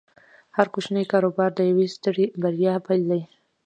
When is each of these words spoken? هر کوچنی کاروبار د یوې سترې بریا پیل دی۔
هر 0.55 0.67
کوچنی 0.73 1.03
کاروبار 1.11 1.51
د 1.55 1.59
یوې 1.69 1.85
سترې 1.95 2.25
بریا 2.41 2.73
پیل 2.85 3.01
دی۔ 3.09 3.21